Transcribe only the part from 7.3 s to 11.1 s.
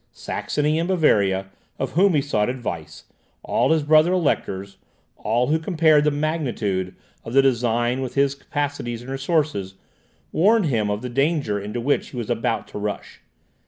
the design with his capacities and resources, warned him of the